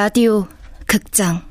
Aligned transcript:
라디오 0.00 0.46
극장. 0.86 1.42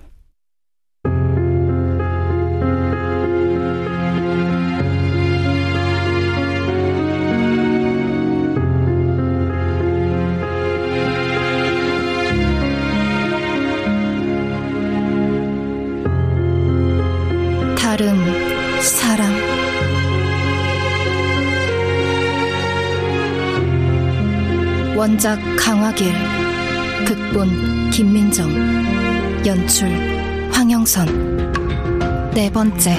다름 17.75 18.17
사랑 18.79 19.29
원작 24.95 25.37
강화길 25.57 26.46
극본 27.07 27.89
김민정 27.91 28.49
연출 29.45 29.87
황영선. 30.51 32.31
네 32.33 32.51
번째 32.51 32.97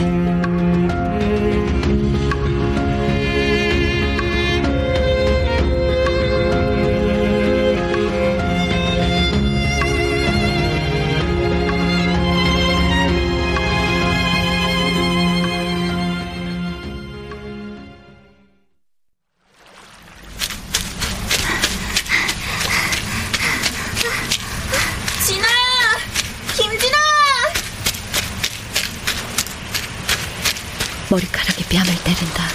머리카락에 31.10 31.64
뺨을 31.68 31.86
때린다. 32.04 32.48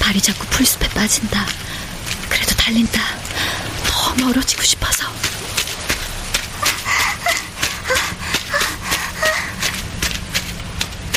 발이 0.00 0.20
자꾸 0.20 0.46
풀숲에 0.46 0.88
빠진다. 0.88 1.46
그래도 2.28 2.54
달린다. 2.54 3.00
더 3.86 4.14
멀어지고 4.14 4.62
싶어서. 4.62 5.04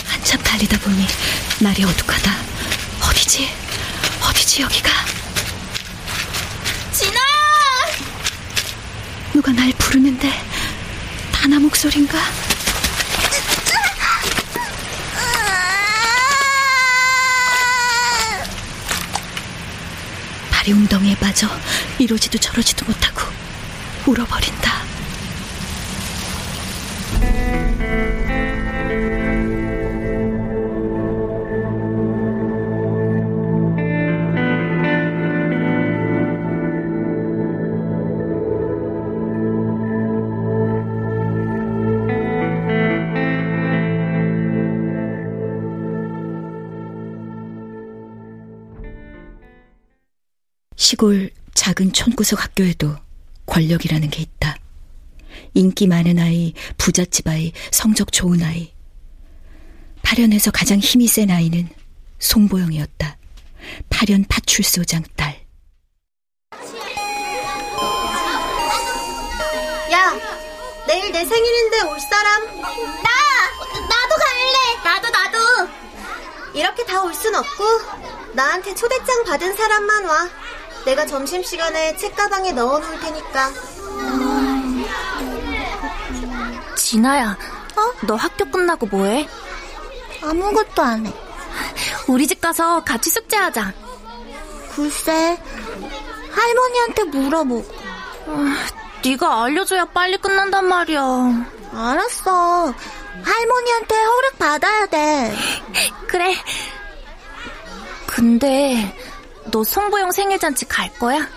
한참 0.08 0.42
달리다 0.44 0.78
보니 0.80 1.06
날이 1.60 1.84
어둑하다. 1.86 2.36
어디지? 3.10 3.50
어디지 4.22 4.62
여기가? 4.64 4.90
진아야! 6.92 7.22
누가 9.34 9.52
날 9.54 9.72
부르는데 9.78 10.30
다나 11.32 11.60
목소린가? 11.60 12.20
발이 20.62 20.74
웅덩이에 20.74 21.16
빠져 21.16 21.48
이러지도 21.98 22.38
저러지도 22.38 22.86
못하고 22.86 23.22
울어버린다. 24.06 24.72
시골 50.92 51.32
작은 51.54 51.94
촌구석 51.94 52.44
학교에도 52.44 52.98
권력이라는 53.46 54.10
게 54.10 54.24
있다. 54.24 54.58
인기 55.54 55.88
많은 55.88 56.20
아이, 56.20 56.54
부잣집 56.78 57.30
아이, 57.30 57.54
성적 57.72 58.12
좋은 58.12 58.44
아이. 58.44 58.74
파련에서 60.04 60.52
가장 60.52 60.80
힘이 60.80 61.08
센 61.08 61.32
아이는 61.32 61.70
송보영이었다. 62.20 63.18
파련 63.90 64.26
파출소장 64.28 65.04
딸. 65.16 65.40
야, 69.94 70.14
내일 70.88 71.10
내 71.14 71.24
생일인데 71.24 71.82
올 71.84 71.98
사람? 72.02 72.46
나! 72.62 73.10
나도 73.88 74.16
갈래! 74.18 74.84
나도, 74.84 75.10
나도! 75.10 75.72
이렇게 76.54 76.84
다 76.86 77.02
올 77.02 77.14
순 77.14 77.34
없고 77.34 77.64
나한테 78.34 78.76
초대장 78.76 79.24
받은 79.24 79.56
사람만 79.56 80.04
와. 80.04 80.41
내가 80.86 81.06
점심시간에 81.06 81.96
책가방에 81.96 82.52
넣어놓을 82.54 83.00
테니까. 83.00 83.50
진아야, 86.76 87.38
어? 87.76 88.06
너 88.08 88.16
학교 88.16 88.46
끝나고 88.46 88.88
뭐해? 88.88 89.28
아무것도 90.24 90.82
안 90.82 91.06
해. 91.06 91.14
우리 92.08 92.28
집 92.28 92.42
가서 92.42 92.84
같이 92.84 93.10
숙제하자. 93.10 93.74
글쎄, 94.76 95.38
할머니한테 96.32 97.04
물어보고. 97.06 97.66
네가 99.04 99.44
알려줘야 99.44 99.86
빨리 99.86 100.18
끝난단 100.18 100.66
말이야. 100.68 101.02
알았어. 101.74 102.74
할머니한테 103.24 103.96
허락 103.96 104.40
받아야 104.40 104.86
돼. 104.88 105.36
그래. 106.08 106.36
근데 108.08 108.96
너 109.46 109.64
송보영 109.64 110.12
생일 110.12 110.40
잔치 110.40 110.66
갈 110.66 110.92
거야? 111.00 111.28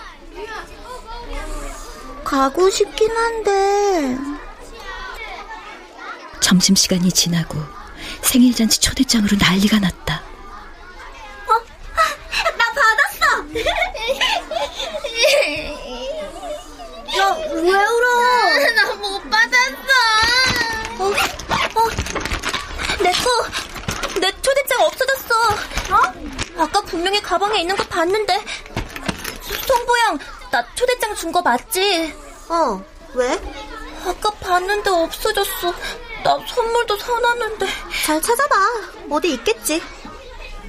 가고 2.24 2.68
싶긴 2.70 3.10
한데. 3.10 4.18
점심시간이 6.40 7.10
지나고 7.10 7.58
생일잔치 8.22 8.80
초대장으로 8.80 9.36
난리가 9.40 9.78
났다. 9.78 10.22
나 12.58 12.72
받았어. 12.74 13.44
야, 17.18 17.36
왜 17.52 17.70
울어? 17.70 18.08
나 18.74 18.94
못 18.96 19.30
받았어. 19.30 19.92
어, 20.98 21.04
어, 21.06 21.90
내 23.02 23.10
거, 23.12 24.20
내 24.20 24.30
초대장 24.42 24.80
없어졌어. 24.82 25.34
어? 25.94 26.62
아까 26.62 26.80
분명히 26.82 27.20
가방에 27.44 27.60
있는 27.60 27.76
거 27.76 27.84
봤는데. 27.84 28.42
송보영, 29.66 30.18
나 30.50 30.64
초대장 30.74 31.14
준 31.14 31.30
거 31.30 31.42
맞지? 31.42 32.14
어, 32.48 32.82
왜? 33.14 33.32
아까 34.06 34.30
봤는데 34.30 34.88
없어졌어. 34.88 35.72
나 36.22 36.38
선물도 36.46 36.96
사놨는데. 36.96 37.66
잘 38.04 38.20
찾아봐. 38.22 38.56
어디 39.10 39.34
있겠지. 39.34 39.82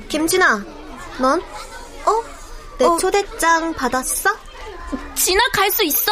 김진아, 0.10 0.64
넌? 1.20 1.42
어? 2.06 2.24
내 2.78 2.86
초대장 3.00 3.74
받았어? 3.74 4.36
진아 5.16 5.42
갈수 5.54 5.84
있어. 5.86 6.12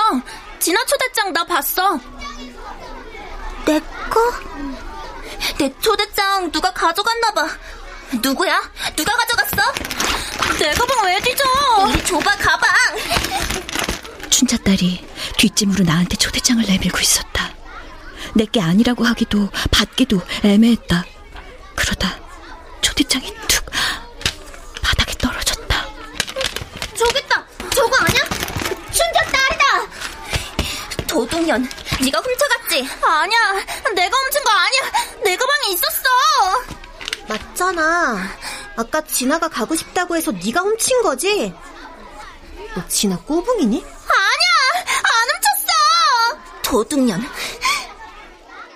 진아 0.59 0.83
초대장 0.85 1.33
나 1.33 1.43
봤어. 1.43 1.99
내 3.65 3.79
거? 3.81 4.33
내 5.57 5.73
초대장 5.81 6.51
누가 6.51 6.71
가져갔나 6.71 7.31
봐. 7.31 7.47
누구야? 8.21 8.61
누가 8.95 9.15
가져갔어? 9.15 9.73
내 10.59 10.73
가방 10.73 11.05
왜 11.05 11.19
뒤져? 11.21 11.43
이리 11.89 12.03
줘봐, 12.05 12.35
가방! 12.37 12.69
춘자 14.29 14.57
딸이 14.57 15.05
뒷짐으로 15.37 15.83
나한테 15.83 16.15
초대장을 16.17 16.63
내밀고 16.65 16.99
있었다. 16.99 17.53
내게 18.35 18.61
아니라고 18.61 19.05
하기도 19.05 19.49
받기도 19.71 20.21
애매했다. 20.43 21.05
그러다 21.75 22.19
초대장이 22.81 23.33
툭 23.47 23.65
바닥에 24.81 25.13
떨어졌다. 25.17 25.87
저기 26.97 27.19
있다! 27.19 27.45
저거 27.73 27.95
아니야? 27.97 28.21
춘자 28.91 29.23
딸이다! 29.31 29.87
도둑년, 31.07 31.69
네가 32.01 32.19
훔쳐갔지? 32.19 32.87
아니야. 33.03 33.53
내가 33.95 34.17
훔친 34.17 34.43
거 34.43 34.51
아니야. 34.51 34.81
내 35.23 35.35
가방에 35.35 35.67
있었어. 35.73 36.72
맞잖아. 37.37 38.17
아까 38.75 39.01
진아가 39.03 39.47
가고 39.49 39.75
싶다고 39.75 40.15
해서 40.15 40.31
네가 40.31 40.61
훔친 40.61 41.01
거지? 41.01 41.51
너 42.75 42.87
진아 42.87 43.17
꼬붕이니? 43.19 43.77
아니야. 43.77 44.85
안 45.03 45.27
훔쳤어. 45.33 46.61
도둑년. 46.61 47.21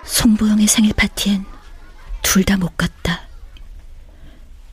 송보영의 0.04 0.66
생일 0.66 0.92
파티엔 0.94 1.44
둘 2.22 2.44
다 2.44 2.56
못 2.56 2.76
갔다. 2.76 3.22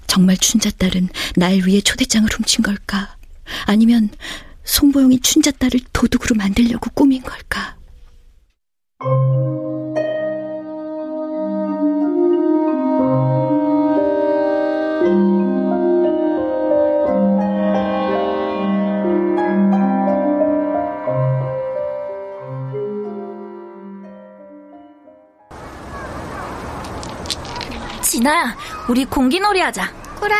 정말 0.07 0.37
춘자딸은 0.37 1.09
날 1.35 1.53
위해 1.65 1.81
초대장을 1.81 2.27
훔친 2.31 2.63
걸까? 2.63 3.15
아니면 3.65 4.09
송보영이 4.63 5.19
춘자딸을 5.21 5.79
도둑으로 5.93 6.35
만들려고 6.35 6.89
꾸민 6.91 7.21
걸까? 7.21 7.75
진아야, 28.01 28.55
우리 28.87 29.03
공기놀이 29.05 29.59
하자. 29.59 29.91
그래. 30.19 30.35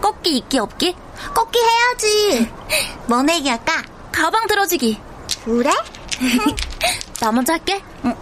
꺾기 0.00 0.36
있기 0.38 0.58
없기? 0.58 0.96
꺾기 1.32 1.58
해야지. 1.58 2.52
뭐 3.06 3.22
내기 3.22 3.48
할까? 3.48 3.82
가방 4.10 4.46
들어주기. 4.46 5.00
그래? 5.44 5.70
나 7.20 7.30
먼저 7.32 7.52
할게. 7.52 7.80
응. 8.04 8.14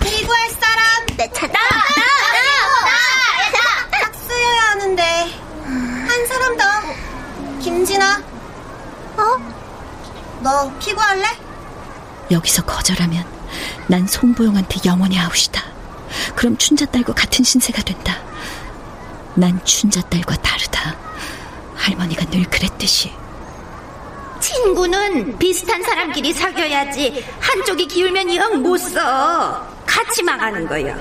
피구할 0.00 0.50
사람 0.50 1.06
내 1.16 1.30
차다. 1.32 1.52
나, 1.52 1.58
나, 1.58 1.76
나, 2.84 3.50
나, 3.50 3.98
딱 4.00 4.14
쓰여야 4.14 4.62
하는데 4.70 5.02
한 5.64 6.26
사람 6.26 6.56
더. 6.56 6.64
김진아. 7.80 8.22
어? 9.16 10.40
너 10.42 10.70
피구할래? 10.78 11.24
여기서 12.30 12.62
거절하면 12.64 13.24
난 13.86 14.06
송보영한테 14.06 14.80
영원히 14.84 15.18
아웃이다. 15.18 15.62
그럼 16.36 16.58
춘자딸과 16.58 17.14
같은 17.14 17.42
신세가 17.42 17.80
된다. 17.82 18.18
난 19.34 19.58
춘자딸과 19.64 20.36
다르다. 20.36 20.94
할머니가 21.74 22.26
늘 22.26 22.44
그랬듯이. 22.50 23.14
친구는 24.40 25.38
비슷한 25.38 25.82
사람끼리 25.82 26.34
사귀어야지 26.34 27.24
한쪽이 27.40 27.86
기울면 27.88 28.36
영 28.36 28.62
못 28.62 28.76
써. 28.76 29.66
같이 29.86 30.22
망하는 30.22 30.68
거야. 30.68 30.98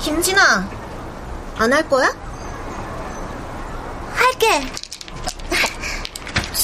김진아. 0.00 0.68
안 1.56 1.72
할 1.72 1.88
거야? 1.88 2.12
할게. 4.14 4.70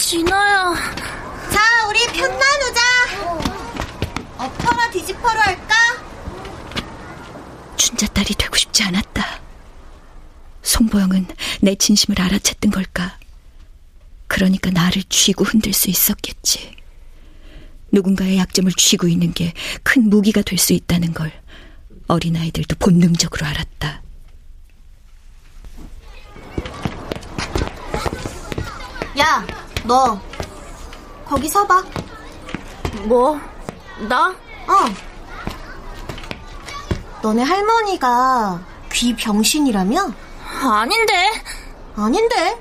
진아야. 0.00 0.75
자, 1.50 1.88
우리 1.88 2.06
편 2.12 2.31
나누자. 2.31 2.81
엎어라 4.38 4.90
뒤집어로 4.90 5.40
할까? 5.40 5.75
춘자딸이 7.76 8.34
되고 8.34 8.54
싶지 8.56 8.82
않았다. 8.84 9.40
송보영은 10.62 11.26
내 11.62 11.75
진심을 11.75 12.16
알아챘던 12.16 12.72
걸까? 12.72 13.19
그러니까 14.28 14.70
나를 14.70 15.02
쥐고 15.08 15.44
흔들 15.44 15.72
수 15.72 15.88
있었겠지. 15.90 16.76
누군가의 17.90 18.37
약점을 18.38 18.70
쥐고 18.72 19.08
있는 19.08 19.32
게 19.32 19.54
큰 19.82 20.10
무기가 20.10 20.42
될 20.42 20.58
수 20.58 20.72
있다는 20.75 21.14
걸 21.14 21.32
어린아이들도 22.08 22.76
본능적으로 22.78 23.46
알았다. 23.46 24.02
야, 29.19 29.46
너 29.87 30.21
거기 31.25 31.49
서봐. 31.49 31.83
뭐? 33.05 33.38
나? 34.09 34.29
어. 34.67 34.75
너네 37.23 37.43
할머니가 37.43 38.61
귀 38.93 39.15
병신이라며? 39.15 40.12
아닌데. 40.62 41.43
아닌데. 41.97 42.61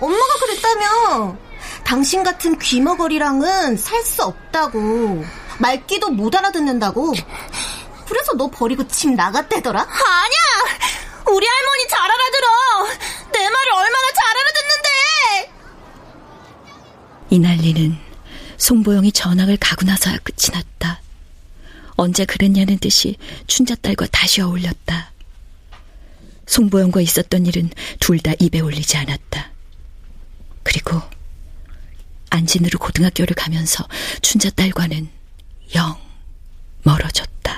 엄마가 0.00 0.34
그랬다며. 0.40 1.36
당신 1.84 2.22
같은 2.22 2.58
귀머거리랑은 2.58 3.76
살 3.76 4.02
수 4.04 4.22
없다고. 4.24 5.24
말귀도 5.58 6.10
못 6.10 6.34
알아듣는다고. 6.36 7.12
그래서 8.08 8.32
너 8.34 8.48
버리고 8.48 8.86
집 8.88 9.10
나갔대더라? 9.10 9.80
아니야! 9.80 10.78
우리 11.30 11.46
할머니 11.46 11.88
잘 11.88 12.00
알아들어! 12.00 12.48
내 13.32 13.50
말을 13.50 13.72
얼마나 13.72 14.08
잘 14.14 14.36
알아듣는데! 14.38 15.52
이 17.30 17.38
난리는 17.38 17.96
송보영이 18.56 19.12
전학을 19.12 19.56
가고 19.58 19.84
나서야 19.84 20.16
끝이 20.18 20.50
났다. 20.52 21.00
언제 21.96 22.24
그랬냐는 22.24 22.78
듯이 22.78 23.16
춘자딸과 23.46 24.06
다시 24.10 24.40
어울렸다. 24.40 25.12
송보영과 26.46 27.00
있었던 27.02 27.46
일은 27.46 27.70
둘 28.00 28.18
다 28.20 28.32
입에 28.40 28.60
올리지 28.60 28.96
않았다. 28.96 29.50
그리고 30.62 31.00
안진으로 32.30 32.78
고등학교를 32.78 33.34
가면서 33.34 33.86
춘자딸과는 34.22 35.08
영 35.74 35.98
멀어졌다. 36.84 37.57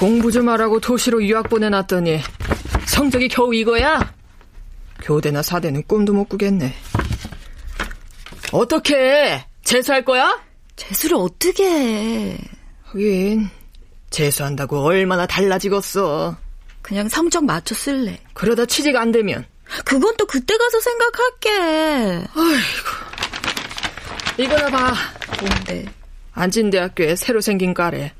공부 0.00 0.32
좀 0.32 0.48
하라고 0.48 0.80
도시로 0.80 1.22
유학 1.22 1.50
보내놨더니 1.50 2.20
성적이 2.86 3.28
겨우 3.28 3.54
이거야? 3.54 4.14
교대나 5.02 5.42
사대는 5.42 5.82
꿈도 5.86 6.14
못 6.14 6.24
꾸겠네. 6.24 6.74
어떻게 8.50 9.44
재수할 9.62 10.02
거야? 10.02 10.40
재수를 10.74 11.18
어떻게 11.18 11.64
해. 11.68 12.38
하긴 12.84 13.50
재수한다고 14.08 14.80
얼마나 14.80 15.26
달라지겠어. 15.26 16.34
그냥 16.80 17.06
성적 17.10 17.44
맞춰 17.44 17.74
쓸래. 17.74 18.18
그러다 18.32 18.64
취직 18.64 18.96
안 18.96 19.12
되면 19.12 19.44
그건 19.84 20.16
또 20.16 20.24
그때 20.24 20.56
가서 20.56 20.80
생각할게. 20.80 22.26
이거나 24.38 24.70
봐. 24.70 24.94
뭔데? 25.40 25.84
안진대학교에 26.32 27.16
새로 27.16 27.42
생긴 27.42 27.74
과래. 27.74 28.14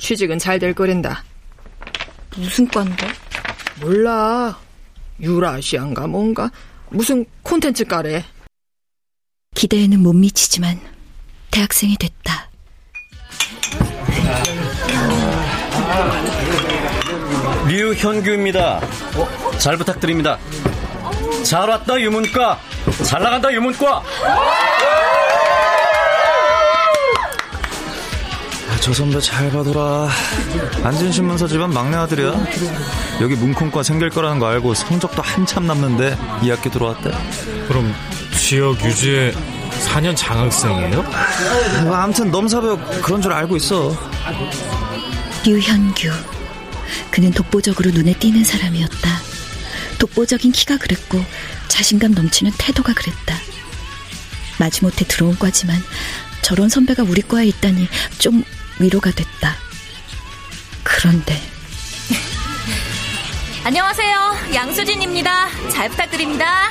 취직은 0.00 0.38
잘 0.38 0.58
될 0.58 0.74
거랜다. 0.74 1.22
무슨 2.36 2.66
과인데? 2.68 3.06
몰라. 3.80 4.58
유라시안가 5.20 6.06
뭔가 6.06 6.50
무슨 6.88 7.24
콘텐츠 7.42 7.84
과래. 7.84 8.24
기대에는 9.54 10.00
못 10.00 10.14
미치지만 10.14 10.80
대학생이 11.50 11.96
됐다. 11.96 12.48
류현규입니다. 17.68 18.80
잘 19.58 19.76
부탁드립니다. 19.76 20.38
잘 21.44 21.68
왔다 21.68 22.00
유문과, 22.00 22.58
잘 23.04 23.22
나간다 23.22 23.52
유문과. 23.52 24.02
저 28.90 28.94
선배 28.94 29.20
잘 29.20 29.48
봐둬라. 29.52 30.08
안진신문서 30.82 31.46
집안 31.46 31.72
막내 31.72 31.96
아들이야. 31.96 32.34
여기 33.20 33.36
문콩과 33.36 33.84
생길 33.84 34.10
거라는 34.10 34.40
거 34.40 34.48
알고 34.48 34.74
성적도 34.74 35.22
한참 35.22 35.68
남는데 35.68 36.18
이 36.42 36.50
학기 36.50 36.70
들어왔대. 36.70 37.12
그럼 37.68 37.94
지역 38.36 38.84
유지의 38.84 39.32
4년 39.86 40.16
장학생이에요? 40.16 41.04
뭐 41.84 41.94
아무튼 41.94 42.32
넘사벽 42.32 43.02
그런 43.02 43.22
줄 43.22 43.32
알고 43.32 43.56
있어. 43.58 43.96
류현규. 45.46 46.10
그는 47.12 47.30
독보적으로 47.30 47.92
눈에 47.92 48.12
띄는 48.14 48.42
사람이었다. 48.42 49.08
독보적인 50.00 50.50
키가 50.50 50.78
그랬고 50.78 51.24
자신감 51.68 52.10
넘치는 52.10 52.50
태도가 52.58 52.92
그랬다. 52.94 53.36
마지못해 54.58 55.04
들어온 55.04 55.38
과지만 55.38 55.80
저런 56.42 56.68
선배가 56.68 57.04
우리 57.04 57.22
과에 57.22 57.46
있다니 57.46 57.86
좀 58.18 58.42
위로가 58.80 59.10
됐다. 59.10 59.56
그런데 60.82 61.38
안녕하세요. 63.62 64.54
양수진입니다. 64.54 65.68
잘 65.68 65.90
부탁드립니다. 65.90 66.70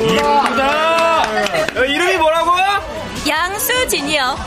이쁘다. 0.00 1.24
이름이 1.84 2.16
뭐라고요? 2.16 2.64
양수진이요. 3.28 4.38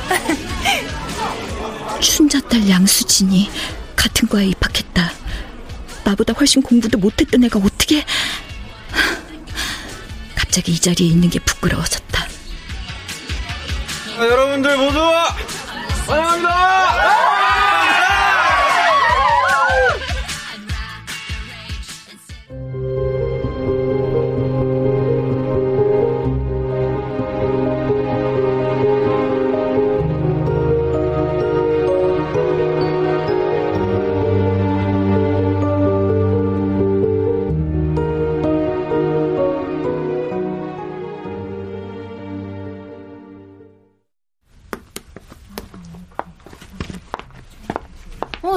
춘자딸 2.02 2.68
양수진이 2.68 3.52
같은 3.96 4.28
과에 4.28 4.48
입학했다. 4.48 5.12
나보다 6.04 6.34
훨씬 6.34 6.64
공부도 6.64 6.98
못했던 6.98 7.44
애가 7.44 7.60
어떻게... 7.60 8.04
갑자기 10.34 10.72
이 10.72 10.80
자리에 10.80 11.08
있는 11.08 11.30
게 11.30 11.38
부끄러워졌다. 11.40 12.28
아, 14.18 14.26
여러분들 14.26 14.76
모두 14.78 15.00
환영합니다. 16.10 17.37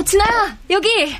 진아야, 0.04 0.56
여기! 0.70 1.16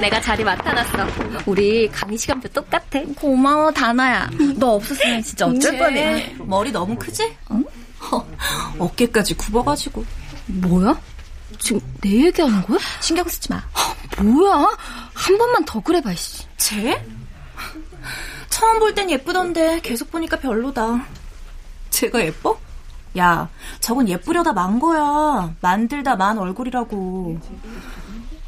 내가 0.00 0.20
자리 0.20 0.44
맡아놨어. 0.44 1.42
우리 1.46 1.88
강의 1.88 2.16
시간표 2.16 2.48
똑같아. 2.48 3.00
고마워, 3.16 3.70
다나야. 3.72 4.30
너 4.56 4.74
없었으면 4.76 5.22
진짜 5.22 5.46
어쩔 5.46 5.76
뻔해. 5.76 6.34
머리 6.38 6.70
너무 6.70 6.96
크지? 6.96 7.36
응? 7.50 7.64
어깨까지 8.78 9.34
굽어가지고. 9.34 10.04
뭐야? 10.46 10.98
지금 11.58 11.80
내 12.00 12.26
얘기하는 12.26 12.62
거야? 12.62 12.78
신경 13.00 13.26
쓰지 13.28 13.50
마. 13.52 13.62
뭐야? 14.22 14.68
한 15.14 15.38
번만 15.38 15.64
더 15.64 15.80
그래봐, 15.80 16.14
씨. 16.14 16.44
쟤? 16.56 17.04
처음 18.50 18.78
볼 18.78 18.94
땐 18.94 19.10
예쁘던데 19.10 19.80
계속 19.82 20.10
보니까 20.10 20.38
별로다. 20.38 21.04
쟤가 21.90 22.20
예뻐? 22.20 22.58
야, 23.16 23.48
저건 23.80 24.08
예쁘려다 24.08 24.52
만 24.52 24.78
거야. 24.80 25.54
만들다 25.60 26.16
만 26.16 26.38
얼굴이라고. 26.38 27.38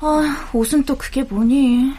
아, 0.00 0.48
옷은 0.52 0.84
또 0.84 0.96
그게 0.96 1.22
뭐니? 1.22 1.92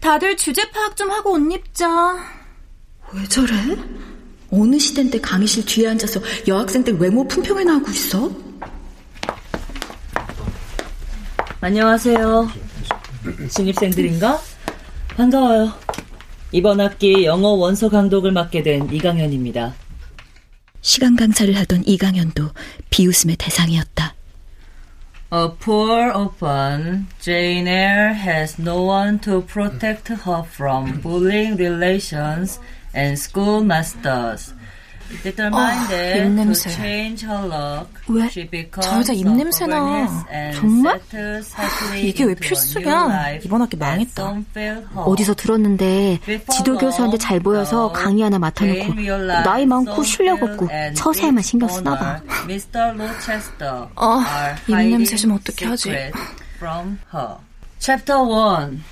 다들 0.00 0.36
주제 0.36 0.70
파악 0.70 0.96
좀 0.96 1.10
하고 1.10 1.32
옷 1.32 1.52
입자. 1.52 2.16
왜 3.12 3.24
저래? 3.28 3.54
어느 4.50 4.78
시대인데 4.78 5.20
강의실 5.20 5.66
뒤에 5.66 5.88
앉아서 5.88 6.20
여학생들 6.46 6.98
외모 6.98 7.26
품평회나 7.26 7.74
하고 7.74 7.90
있어? 7.90 8.30
안녕하세요. 11.60 12.48
신입생들인가? 13.48 14.38
반가워요. 15.16 15.72
이번 16.52 16.80
학기 16.80 17.24
영어 17.24 17.48
원서 17.48 17.88
강독을 17.88 18.32
맡게 18.32 18.62
된 18.62 18.90
이강현입니다. 18.92 19.74
시간 20.84 21.16
강사를 21.16 21.56
하던 21.56 21.82
이강현도 21.86 22.50
비웃음의 22.90 23.36
대상이었다. 23.36 24.14
A 25.32 25.48
poor 25.58 26.12
orphan, 26.14 27.06
Jane 27.18 27.66
Eyre 27.66 28.12
has 28.12 28.60
no 28.60 28.84
one 28.84 29.18
to 29.20 29.40
protect 29.46 30.12
her 30.12 30.44
from 30.44 31.00
bullying 31.00 31.56
relations 31.56 32.60
and 32.94 33.18
schoolmasters. 33.18 34.52
Determined 35.22 35.54
아, 35.56 35.88
to 35.88 36.24
입냄새. 36.26 36.70
change 36.70 37.24
her 37.26 37.46
luck, 37.46 37.88
왜? 38.08 38.26
she 38.28 38.44
저 38.44 38.50
becomes 38.50 38.94
여자 38.98 39.12
입냄새나. 39.12 40.24
정말? 40.54 41.00
이게 42.02 42.24
왜 42.24 42.34
life 42.34 43.44
이번 43.44 43.62
학기 43.62 43.76
망했다. 43.76 44.34
어디서 44.94 45.34
들었는데 45.34 46.20
지도 46.50 46.76
교수한테 46.78 47.18
잘 47.18 47.40
보여서 47.40 47.90
강의 47.92 48.22
하나 48.22 48.38
맡아놓고 48.38 48.94
나이 49.44 49.66
많고 49.66 50.02
실력 50.02 50.42
없고 50.42 50.68
처세에만 50.94 51.42
신경 51.42 51.68
쓰나 51.68 51.96
봐. 51.98 52.20
아, 53.96 54.54
입냄새 54.68 55.16
좀 55.16 55.32
어떻게 55.32 55.66
하지? 55.66 55.90
From 56.58 56.98
her. 57.12 57.36
Chapter 57.78 58.18
1 58.22 58.82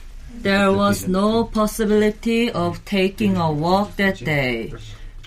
There 0.43 0.73
was 0.73 1.07
no 1.09 1.45
possibility 1.51 2.51
of 2.51 2.81
taking 2.85 3.37
a 3.37 3.51
walk 3.53 3.97
that 3.97 4.25
day. 4.25 4.73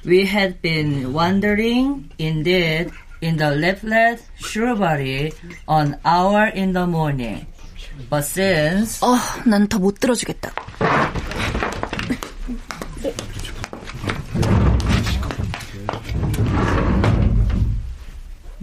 We 0.06 0.26
had 0.26 0.62
been 0.62 1.14
wandering, 1.14 2.12
indeed, 2.20 2.92
in 3.22 3.38
the 3.38 3.50
leaflet 3.52 4.22
shrubbery 4.38 5.34
an 5.68 5.98
hour 6.06 6.46
in 6.54 6.74
the 6.74 6.86
morning. 6.86 7.48
But 8.10 8.22
since 8.26 9.02
어, 9.02 9.18
난 9.46 9.68
더 9.68 9.80
못 9.80 10.00
들어주겠다. 10.00 10.54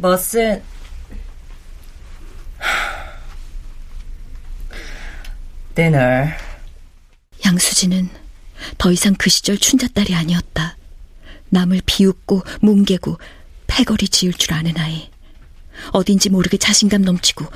But 0.01 0.21
since 0.21 0.63
dinner 5.75 6.35
양수지는 7.45 8.11
더 8.79 8.93
이상 8.93 9.15
그 9.19 9.31
시절 9.31 9.59
춘자딸이 9.59 10.15
아니었다. 10.15 10.77
남을 11.53 11.83
비웃고 11.85 12.43
뭉개고 12.63 13.19
패거리 13.67 14.09
지을 14.09 14.33
줄 14.33 14.55
아는 14.55 14.77
아이. 14.79 15.11
어딘지 15.93 16.31
모르게 16.31 16.57
자신감 16.57 17.03
넘치고 17.03 17.47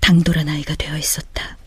당돌한 0.00 0.48
아이가 0.48 0.74
되어 0.76 0.96
있었다. 0.96 1.58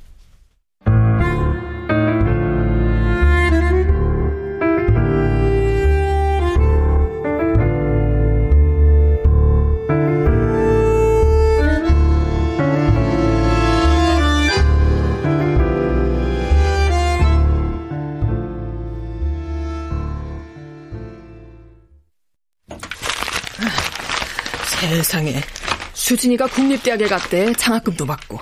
수진이가 26.09 26.47
국립대학에 26.47 27.05
갔대. 27.07 27.53
장학금도 27.53 28.03
받고. 28.03 28.39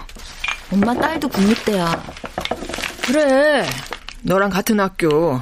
엄마 0.72 0.94
딸도 0.94 1.28
국립대야. 1.28 2.02
그래. 3.06 3.68
너랑 4.22 4.50
같은 4.50 4.80
학교. 4.80 5.42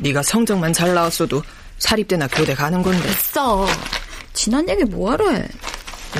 네가 0.00 0.22
성적만 0.22 0.72
잘 0.72 0.94
나왔어도 0.94 1.42
사립대나 1.76 2.26
교대 2.28 2.54
가는 2.54 2.80
건데. 2.82 3.02
됐어. 3.02 3.66
지난 4.32 4.66
얘기 4.66 4.84
뭐하러 4.84 5.30
해? 5.32 5.46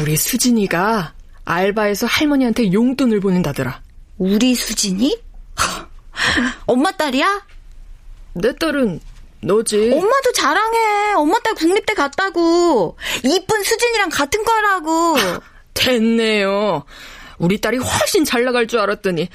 우리 0.03 0.19
수진이가 0.19 1.15
알바해서 1.47 2.07
할머니한테 2.07 2.71
용돈을 2.71 3.21
보낸다더라. 3.21 3.81
우리 4.19 4.55
수진이? 4.55 5.19
엄마 6.67 6.91
딸이야? 6.91 7.43
내 8.35 8.55
딸은 8.55 9.01
너지. 9.45 9.91
엄마도 9.93 10.33
자랑해. 10.33 11.13
엄마 11.15 11.39
딸 11.41 11.55
국립대 11.55 11.95
갔다고. 11.95 12.97
이쁜 13.25 13.63
수진이랑 13.63 14.09
같은 14.11 14.43
거라고. 14.45 15.17
됐네요. 15.75 16.85
우리 17.39 17.61
딸이 17.61 17.79
훨씬 17.79 18.25
잘 18.25 18.45
나갈 18.45 18.67
줄 18.67 18.81
알았더니 18.81 19.29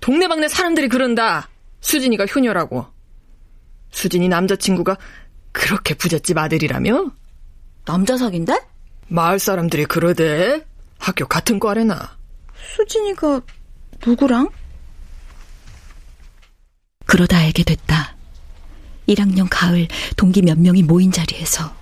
동네방네 0.00 0.48
사람들이 0.48 0.88
그런다. 0.88 1.48
수진이가 1.80 2.26
효녀라고. 2.26 2.86
수진이 3.92 4.28
남자친구가 4.28 4.96
그렇게 5.52 5.94
부잣집 5.94 6.36
아들이라며? 6.36 7.12
남자 7.84 8.16
사귄대? 8.16 8.60
마을 9.08 9.38
사람들이 9.38 9.86
그러대. 9.86 10.64
학교 10.98 11.26
같은 11.26 11.58
과래나. 11.58 12.16
수진이가 12.76 13.40
누구랑? 14.06 14.50
그러다 17.06 17.38
알게 17.38 17.62
됐다. 17.62 18.17
1학년 19.08 19.46
가을 19.50 19.88
동기 20.16 20.42
몇 20.42 20.58
명이 20.58 20.82
모인 20.82 21.10
자리에서 21.10 21.72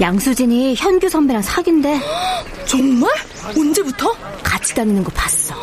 양수진이 0.00 0.76
현규 0.76 1.10
선배랑 1.10 1.42
사귄대. 1.42 2.00
정말? 2.64 3.10
언제부터? 3.54 4.10
같이 4.42 4.74
다니는 4.74 5.04
거 5.04 5.10
봤어. 5.10 5.54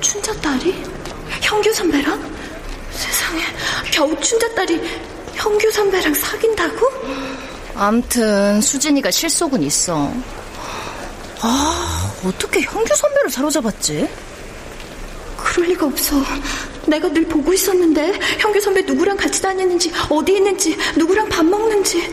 춘자 0.00 0.32
딸이? 0.40 0.72
형규 1.42 1.72
선배랑? 1.72 2.36
세상에 2.92 3.42
겨우 3.92 4.18
춘자 4.20 4.54
딸이 4.54 4.80
형규 5.34 5.70
선배랑 5.72 6.14
사귄다고? 6.14 6.86
암튼 7.74 8.60
수진이가 8.60 9.10
실속은 9.10 9.62
있어. 9.64 10.12
아, 11.40 12.12
어떻게 12.24 12.60
형규 12.60 12.94
선배를 12.94 13.30
사로잡았지? 13.30 14.08
그럴 15.50 15.68
리가 15.70 15.86
없어. 15.86 16.16
내가 16.86 17.08
늘 17.12 17.26
보고 17.26 17.52
있었는데 17.52 18.18
형규 18.38 18.60
선배 18.60 18.82
누구랑 18.82 19.16
같이 19.16 19.42
다니는지 19.42 19.92
어디 20.08 20.34
있는지 20.36 20.76
누구랑 20.96 21.28
밥 21.28 21.44
먹는지 21.44 22.10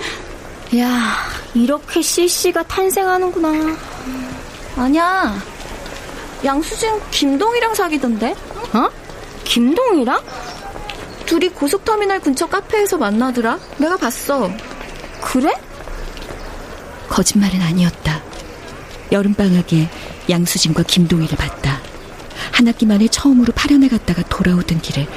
야, 0.77 1.17
이렇게 1.53 2.01
CC가 2.01 2.63
탄생하는구나. 2.63 3.77
아니야. 4.75 5.41
양수진 6.43 6.99
김동이랑 7.11 7.73
사귀던데? 7.73 8.35
어? 8.73 8.89
김동이랑? 9.45 10.21
둘이 11.25 11.49
고속터미널 11.49 12.19
근처 12.19 12.47
카페에서 12.47 12.97
만나더라. 12.97 13.59
내가 13.77 13.95
봤어. 13.97 14.51
그래? 15.21 15.53
거짓말은 17.07 17.61
아니었다. 17.61 18.21
여름방학에 19.11 19.87
양수진과 20.29 20.83
김동희를 20.83 21.37
봤다. 21.37 21.56
한 22.57 22.67
학기 22.67 22.87
만에 22.87 23.07
처음으로 23.07 23.53
파련에 23.53 23.87
갔다가 23.87 24.23
돌아오던 24.23 24.81
길에 24.81 25.07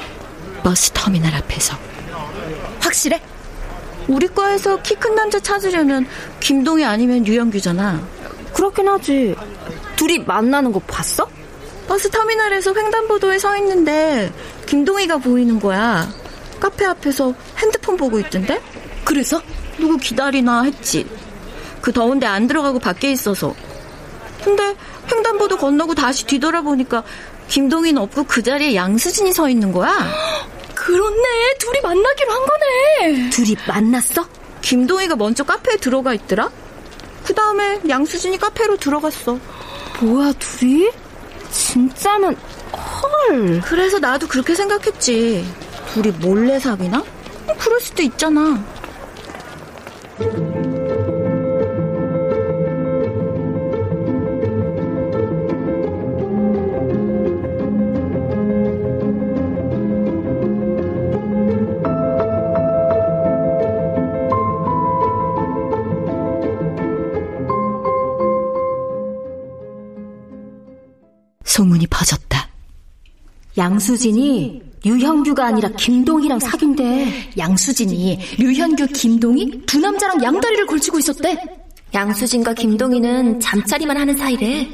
버스 0.63 0.91
터미널 0.91 1.33
앞에서 1.33 1.75
확실해? 2.79 3.19
우리 4.07 4.27
과에서 4.27 4.79
키 4.83 4.93
큰 4.93 5.15
남자 5.15 5.39
찾으려면 5.39 6.05
김동희 6.39 6.85
아니면 6.85 7.25
유영규잖아. 7.25 7.99
그렇긴 8.53 8.87
하지. 8.89 9.35
둘이 9.95 10.19
만나는 10.19 10.71
거 10.71 10.77
봤어? 10.81 11.27
버스 11.87 12.11
터미널에서 12.11 12.75
횡단보도에 12.75 13.39
서 13.39 13.57
있는데 13.57 14.31
김동희가 14.67 15.17
보이는 15.17 15.59
거야. 15.59 16.07
카페 16.59 16.85
앞에서 16.85 17.33
핸드폰 17.57 17.97
보고 17.97 18.19
있던데? 18.19 18.61
그래서? 19.03 19.41
누구 19.79 19.97
기다리나 19.97 20.61
했지. 20.61 21.07
그 21.81 21.91
더운데 21.91 22.27
안 22.27 22.45
들어가고 22.45 22.77
밖에 22.77 23.11
있어서. 23.11 23.55
근데 24.43 24.75
횡단보도 25.11 25.57
건너고 25.57 25.93
다시 25.95 26.25
뒤돌아보니까 26.25 27.03
김동희는 27.47 28.01
없고 28.01 28.23
그 28.23 28.41
자리에 28.41 28.75
양수진이 28.75 29.33
서 29.33 29.49
있는 29.49 29.71
거야. 29.71 29.93
그렇네. 30.75 31.55
둘이 31.59 31.81
만나기로 31.81 32.31
한 32.31 32.45
거네. 32.45 33.29
둘이 33.29 33.55
만났어? 33.67 34.25
김동희가 34.61 35.15
먼저 35.15 35.43
카페에 35.43 35.77
들어가 35.77 36.13
있더라. 36.13 36.49
그 37.23 37.33
다음에 37.33 37.79
양수진이 37.87 38.37
카페로 38.37 38.77
들어갔어. 38.77 39.37
뭐야, 39.99 40.33
둘이? 40.39 40.89
진짜면 41.51 42.35
헐. 42.73 43.61
그래서 43.61 43.99
나도 43.99 44.27
그렇게 44.27 44.55
생각했지. 44.55 45.45
둘이 45.93 46.11
몰래 46.19 46.59
사귀나? 46.59 47.03
그럴 47.59 47.79
수도 47.81 48.01
있잖아. 48.03 48.63
양수진이 73.61 74.59
류현규가 74.83 75.45
아니라 75.45 75.69
김동희랑 75.77 76.39
사귄대. 76.39 77.29
양수진이 77.37 78.19
류현규, 78.39 78.87
김동희 78.87 79.65
두 79.67 79.79
남자랑 79.79 80.23
양다리를 80.23 80.65
걸치고 80.65 80.97
있었대. 80.97 81.37
양수진과 81.93 82.55
김동희는 82.55 83.39
잠자리만 83.39 83.97
하는 83.97 84.17
사이래. 84.17 84.67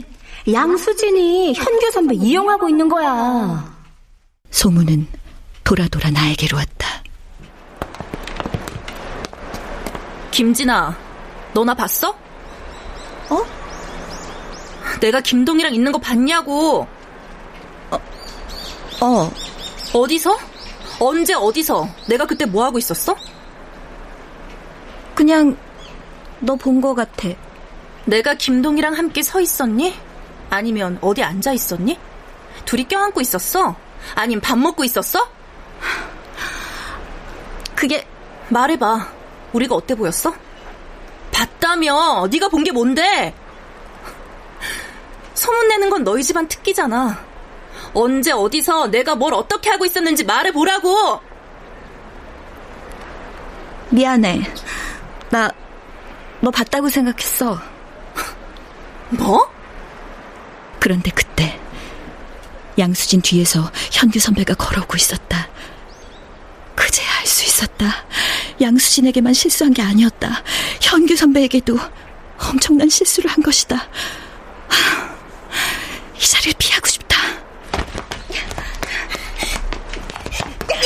양수진이 0.49 1.53
현규 1.53 1.91
선배 1.91 2.15
이용하고 2.15 2.69
있는 2.69 2.87
거야. 2.87 3.75
소문은 4.51 5.05
돌아 5.65 5.85
돌아 5.89 6.09
나에게로 6.09 6.55
왔다. 6.55 7.03
김진아, 10.31 10.97
너나 11.53 11.73
봤어? 11.73 12.11
어? 13.29 13.45
내가 15.01 15.19
김동희랑 15.19 15.75
있는 15.75 15.91
거 15.91 15.97
봤냐고. 15.97 16.87
어. 19.01 19.31
어디서? 19.93 20.37
언제 20.99 21.33
어디서? 21.33 21.87
내가 22.07 22.25
그때 22.25 22.45
뭐 22.45 22.65
하고 22.65 22.77
있었어? 22.77 23.15
그냥 25.15 25.57
너 26.39 26.55
본 26.55 26.81
거 26.81 26.93
같아. 26.93 27.29
내가 28.05 28.33
김동희랑 28.35 28.93
함께 28.93 29.21
서 29.21 29.41
있었니? 29.41 29.95
아니면 30.49 30.97
어디 31.01 31.23
앉아 31.23 31.53
있었니? 31.53 31.97
둘이 32.65 32.85
껴안고 32.85 33.21
있었어? 33.21 33.75
아님 34.15 34.39
밥 34.39 34.57
먹고 34.57 34.83
있었어? 34.83 35.27
그게 37.75 38.07
말해봐. 38.49 39.07
우리가 39.53 39.75
어때 39.75 39.95
보였어? 39.95 40.33
봤다며. 41.31 42.27
네가 42.31 42.49
본 42.49 42.63
게 42.63 42.71
뭔데? 42.71 43.33
소문내는 45.35 45.89
건 45.89 46.03
너희 46.03 46.23
집안 46.23 46.47
특기잖아. 46.47 47.23
언제 47.93 48.31
어디서 48.31 48.87
내가 48.87 49.15
뭘 49.15 49.33
어떻게 49.33 49.69
하고 49.69 49.85
있었는지 49.85 50.23
말해보라고. 50.23 51.21
미안해. 53.89 54.41
나 55.29 55.49
너 56.39 56.51
봤다고 56.51 56.89
생각했어. 56.89 57.59
뭐? 59.09 59.51
그런데 60.79 61.09
그때 61.11 61.59
양수진 62.77 63.21
뒤에서 63.21 63.71
현규 63.91 64.19
선배가 64.19 64.53
걸어오고 64.53 64.95
있었다. 64.97 65.47
그제야 66.75 67.07
알 67.19 67.25
수 67.25 67.43
있었다. 67.43 68.05
양수진에게만 68.61 69.33
실수한 69.33 69.73
게 69.73 69.81
아니었다. 69.81 70.43
현규 70.81 71.15
선배에게도 71.15 71.77
엄청난 72.37 72.87
실수를 72.87 73.31
한 73.31 73.41
것이다. 73.41 73.75
하, 73.75 75.15
이 76.15 76.19
자리를 76.19 76.53
피하고 76.59 76.87
싶다. 76.87 77.17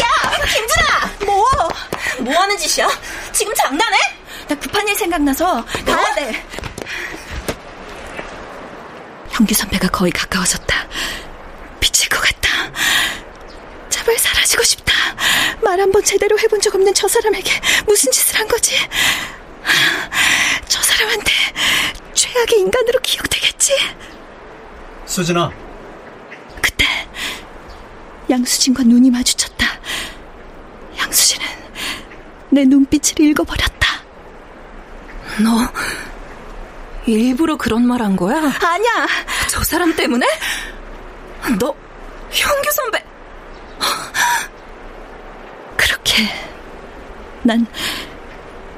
야, 0.01 0.07
김진아! 0.53 1.25
뭐? 1.25 1.43
뭐 2.23 2.33
하는 2.39 2.57
짓이야? 2.57 2.87
지금 3.31 3.53
장난해? 3.55 3.97
나 4.47 4.55
급한 4.55 4.87
일 4.87 4.95
생각나서 4.95 5.65
가야 5.85 6.15
돼. 6.15 6.45
현규 9.31 9.53
선배가 9.53 9.87
거의 9.89 10.11
가까워졌다. 10.11 10.87
미칠 11.79 12.09
것 12.09 12.19
같다. 12.21 12.49
제발 13.89 14.17
사라지고 14.17 14.63
싶다. 14.63 14.93
말 15.61 15.79
한 15.79 15.91
번 15.91 16.03
제대로 16.03 16.37
해본 16.37 16.59
적 16.61 16.73
없는 16.75 16.93
저 16.93 17.07
사람에게 17.07 17.51
무슨 17.85 18.11
짓을 18.11 18.39
한 18.39 18.47
거지? 18.47 18.75
저 20.67 20.81
사람한테 20.81 21.31
최악의 22.13 22.59
인간으로 22.59 22.99
기억되겠지? 23.01 23.73
수진아. 25.05 25.51
그때 26.61 26.85
양수진과 28.29 28.83
눈이 28.83 29.09
마주쳤다. 29.11 29.79
양수진은 30.97 31.45
내 32.51 32.65
눈빛을 32.65 33.19
읽어버렸다. 33.25 33.87
너 35.43 35.71
일부러 37.05 37.55
그런 37.57 37.85
말 37.87 38.01
한 38.01 38.15
거야? 38.15 38.37
아니야. 38.37 39.07
저 39.49 39.63
사람 39.63 39.95
때문에? 39.95 40.25
너 41.59 41.73
현규 42.29 42.71
선배 42.71 43.03
그렇게 45.77 46.23
난 47.43 47.65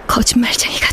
거짓말쟁이가 0.07 0.92